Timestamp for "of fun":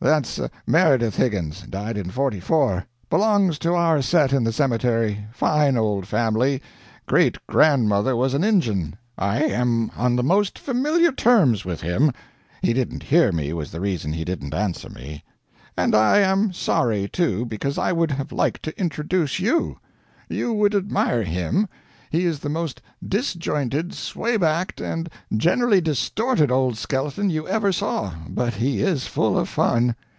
29.38-29.94